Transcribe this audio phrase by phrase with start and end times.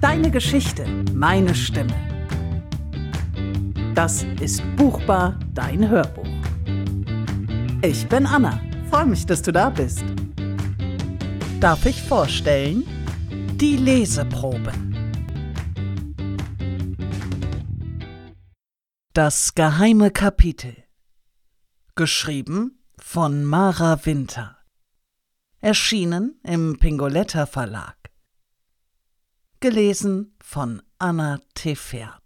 [0.00, 1.94] Deine Geschichte, meine Stimme.
[3.94, 6.26] Das ist Buchbar, dein Hörbuch.
[7.82, 8.62] Ich bin Anna.
[8.88, 10.02] Freue mich, dass du da bist.
[11.60, 12.84] Darf ich vorstellen?
[13.56, 14.72] Die Leseprobe.
[19.12, 20.74] Das geheime Kapitel.
[21.94, 24.56] Geschrieben von Mara Winter.
[25.60, 27.99] Erschienen im Pingoletta Verlag.
[29.62, 32.22] Gelesen von Anna Tefert.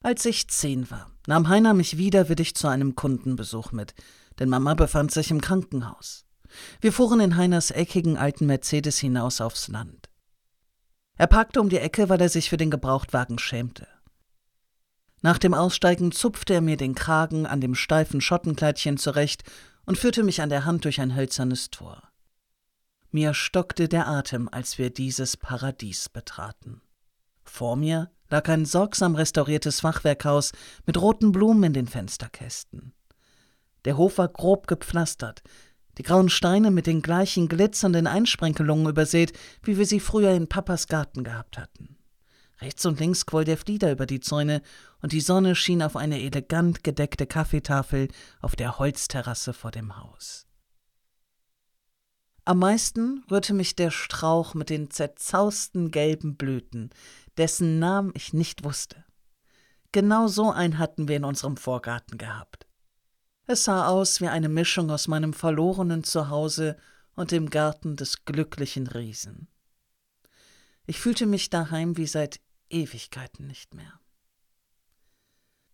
[0.00, 3.94] Als ich zehn war, nahm Heiner mich widerwillig zu einem Kundenbesuch mit,
[4.38, 6.24] denn Mama befand sich im Krankenhaus.
[6.80, 10.08] Wir fuhren in Heiners eckigen alten Mercedes hinaus aufs Land.
[11.16, 13.88] Er parkte um die Ecke, weil er sich für den Gebrauchtwagen schämte.
[15.20, 19.42] Nach dem Aussteigen zupfte er mir den Kragen an dem steifen Schottenkleidchen zurecht
[19.84, 22.13] und führte mich an der Hand durch ein hölzernes Tor.
[23.14, 26.80] Mir stockte der Atem, als wir dieses Paradies betraten.
[27.44, 30.50] Vor mir lag ein sorgsam restauriertes Fachwerkhaus
[30.84, 32.92] mit roten Blumen in den Fensterkästen.
[33.84, 35.44] Der Hof war grob gepflastert,
[35.96, 40.88] die grauen Steine mit den gleichen glitzernden Einsprenkelungen übersät, wie wir sie früher in Papas
[40.88, 41.96] Garten gehabt hatten.
[42.60, 44.60] Rechts und links quoll der Flieder über die Zäune,
[45.02, 48.08] und die Sonne schien auf eine elegant gedeckte Kaffeetafel
[48.40, 50.43] auf der Holzterrasse vor dem Haus.
[52.46, 56.90] Am meisten rührte mich der Strauch mit den zerzausten gelben Blüten,
[57.38, 59.04] dessen Namen ich nicht wusste.
[59.92, 62.66] Genau so einen hatten wir in unserem Vorgarten gehabt.
[63.46, 66.76] Es sah aus wie eine Mischung aus meinem verlorenen Zuhause
[67.14, 69.48] und dem Garten des glücklichen Riesen.
[70.86, 74.00] Ich fühlte mich daheim wie seit Ewigkeiten nicht mehr.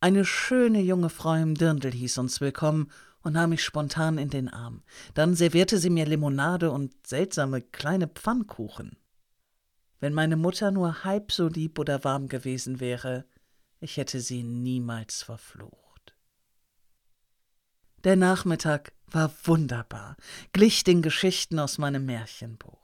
[0.01, 2.91] Eine schöne junge Frau im Dirndl hieß uns willkommen
[3.23, 4.83] und nahm mich spontan in den Arm.
[5.15, 8.97] Dann servierte sie mir Limonade und seltsame kleine Pfannkuchen.
[10.01, 13.27] Wenn meine Mutter nur halb so lieb oder warm gewesen wäre,
[13.81, 16.15] ich hätte sie niemals verflucht.
[18.05, 20.17] Der Nachmittag war wunderbar,
[20.53, 22.79] glich den Geschichten aus meinem Märchenbuch.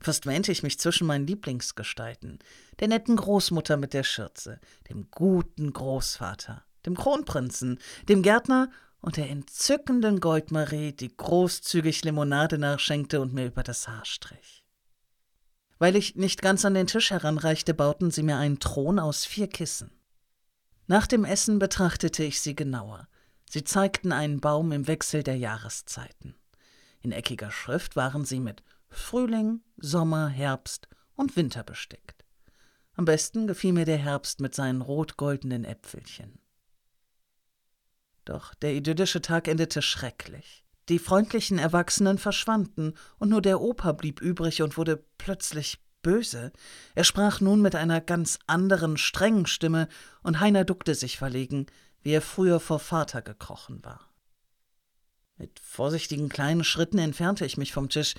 [0.00, 2.38] Fast wähnte ich mich zwischen meinen Lieblingsgestalten,
[2.78, 8.70] der netten Großmutter mit der Schürze, dem guten Großvater, dem Kronprinzen, dem Gärtner
[9.02, 14.64] und der entzückenden Goldmarie, die großzügig Limonade nachschenkte und mir über das Haar strich.
[15.78, 19.48] Weil ich nicht ganz an den Tisch heranreichte, bauten sie mir einen Thron aus vier
[19.48, 19.90] Kissen.
[20.86, 23.08] Nach dem Essen betrachtete ich sie genauer.
[23.50, 26.36] Sie zeigten einen Baum im Wechsel der Jahreszeiten.
[27.00, 32.24] In eckiger Schrift waren sie mit Frühling, Sommer, Herbst und Winter bestickt.
[32.94, 36.38] Am besten gefiel mir der Herbst mit seinen rot-goldenen Äpfelchen.
[38.24, 40.64] Doch der idyllische Tag endete schrecklich.
[40.88, 46.52] Die freundlichen Erwachsenen verschwanden, und nur der Opa blieb übrig und wurde plötzlich böse.
[46.94, 49.88] Er sprach nun mit einer ganz anderen, strengen Stimme,
[50.22, 51.66] und Heiner duckte sich verlegen,
[52.02, 54.12] wie er früher vor Vater gekrochen war.
[55.36, 58.14] Mit vorsichtigen kleinen Schritten entfernte ich mich vom Tisch.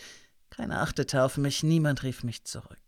[0.50, 2.80] Keiner achtete auf mich, niemand rief mich zurück.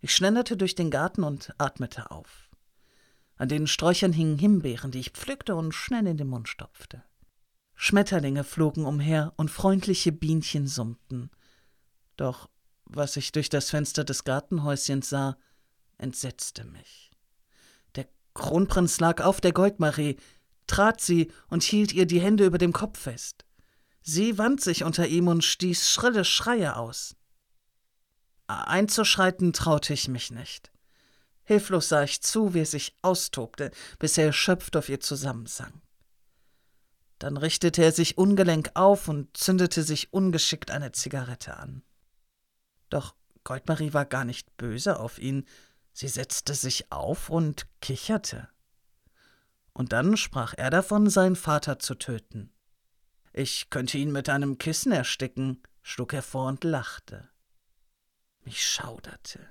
[0.00, 2.47] Ich schlenderte durch den Garten und atmete auf.
[3.38, 7.04] An den Sträuchern hingen Himbeeren, die ich pflückte und schnell in den Mund stopfte.
[7.76, 11.30] Schmetterlinge flogen umher und freundliche Bienchen summten.
[12.16, 12.50] Doch
[12.84, 15.38] was ich durch das Fenster des Gartenhäuschens sah,
[15.98, 17.12] entsetzte mich.
[17.94, 20.16] Der Kronprinz lag auf der Goldmarie,
[20.66, 23.44] trat sie und hielt ihr die Hände über dem Kopf fest.
[24.02, 27.14] Sie wand sich unter ihm und stieß schrille Schreie aus.
[28.48, 30.72] Einzuschreiten traute ich mich nicht.
[31.48, 35.72] Hilflos sah ich zu, wie er sich austobte, bis er erschöpft auf ihr zusammensank.
[37.18, 41.82] Dann richtete er sich ungelenk auf und zündete sich ungeschickt eine Zigarette an.
[42.90, 43.14] Doch
[43.44, 45.46] Goldmarie war gar nicht böse auf ihn,
[45.94, 48.50] sie setzte sich auf und kicherte.
[49.72, 52.52] Und dann sprach er davon, seinen Vater zu töten.
[53.32, 57.30] Ich könnte ihn mit einem Kissen ersticken, schlug er vor und lachte.
[58.44, 59.48] Mich schauderte.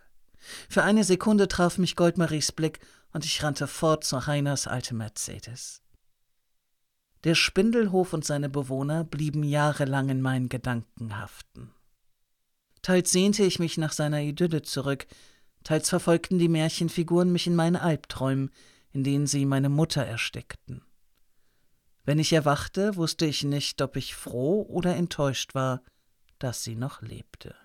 [0.70, 2.80] Für eine Sekunde traf mich Goldmaries Blick
[3.14, 5.82] und ich rannte fort zu Heiners altem Mercedes.
[7.24, 11.72] Der Spindelhof und seine Bewohner blieben jahrelang in meinen Gedanken haften.
[12.82, 15.08] Teils sehnte ich mich nach seiner Idylle zurück,
[15.64, 18.52] teils verfolgten die Märchenfiguren mich in meinen Albträumen,
[18.94, 20.84] in denen sie meine Mutter erstickten.
[22.06, 25.82] Wenn ich erwachte, wusste ich nicht, ob ich froh oder enttäuscht war,
[26.40, 27.56] dass sie noch lebte.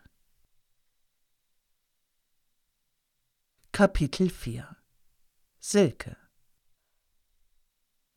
[3.74, 4.76] Kapitel 4
[5.58, 6.18] Silke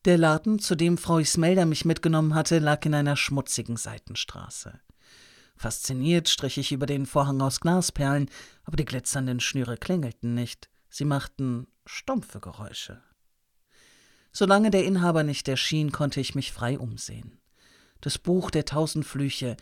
[0.04, 4.82] Der Laden, zu dem Frau Ismelda mich mitgenommen hatte, lag in einer schmutzigen Seitenstraße.
[5.56, 8.30] Fasziniert strich ich über den Vorhang aus Glasperlen,
[8.66, 10.70] aber die glitzernden Schnüre klingelten nicht.
[10.90, 13.02] Sie machten stumpfe Geräusche.
[14.34, 17.40] Solange der Inhaber nicht erschien, konnte ich mich frei umsehen.
[18.02, 19.56] Das Buch der tausend Flüche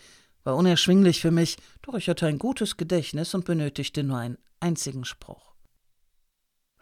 [0.44, 5.06] war unerschwinglich für mich, doch ich hatte ein gutes Gedächtnis und benötigte nur einen einzigen
[5.06, 5.53] Spruch.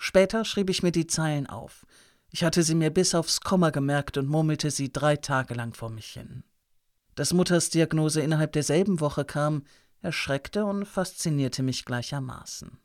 [0.03, 1.85] Später schrieb ich mir die Zeilen auf.
[2.31, 5.91] Ich hatte sie mir bis aufs Komma gemerkt und murmelte sie drei Tage lang vor
[5.91, 6.43] mich hin.
[7.13, 9.63] Dass Mutters Diagnose innerhalb derselben Woche kam,
[10.01, 12.79] erschreckte und faszinierte mich gleichermaßen.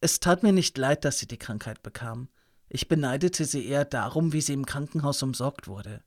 [0.00, 2.28] Es tat mir nicht leid, dass sie die Krankheit bekam.
[2.68, 6.04] Ich beneidete sie eher darum, wie sie im Krankenhaus umsorgt wurde.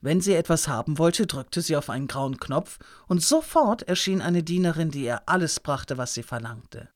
[0.00, 4.42] Wenn sie etwas haben wollte, drückte sie auf einen grauen Knopf, und sofort erschien eine
[4.42, 6.88] Dienerin, die ihr alles brachte, was sie verlangte.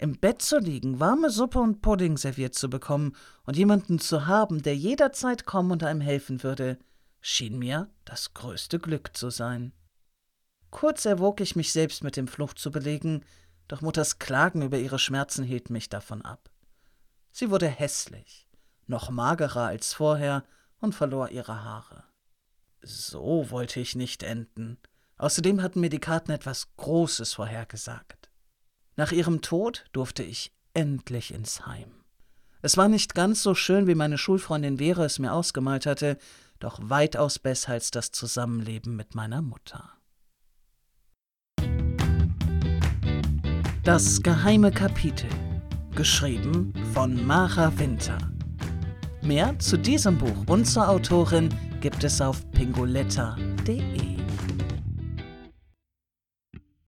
[0.00, 3.14] Im Bett zu liegen, warme Suppe und Pudding serviert zu bekommen
[3.44, 6.78] und jemanden zu haben, der jederzeit kommen und einem helfen würde,
[7.20, 9.74] schien mir das größte Glück zu sein.
[10.70, 13.26] Kurz erwog ich mich selbst mit dem Flucht zu belegen,
[13.68, 16.48] doch Mutters Klagen über ihre Schmerzen hielten mich davon ab.
[17.30, 18.48] Sie wurde hässlich,
[18.86, 20.44] noch magerer als vorher
[20.78, 22.04] und verlor ihre Haare.
[22.80, 24.78] So wollte ich nicht enden.
[25.18, 28.19] Außerdem hatten mir die Karten etwas Großes vorhergesagt.
[29.00, 31.90] Nach ihrem Tod durfte ich endlich ins Heim.
[32.60, 36.18] Es war nicht ganz so schön, wie meine Schulfreundin Vera es mir ausgemalt hatte,
[36.58, 39.94] doch weitaus besser als das Zusammenleben mit meiner Mutter.
[43.84, 45.30] Das geheime Kapitel
[45.94, 48.18] geschrieben von Mara Winter.
[49.22, 51.48] Mehr zu diesem Buch und zur Autorin
[51.80, 54.09] gibt es auf pingoletta.de.